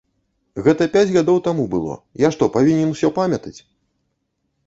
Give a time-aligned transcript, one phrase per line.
[0.67, 1.93] Гэта пяць гадоў таму было,
[2.25, 3.57] я што, павінен усё памятаць?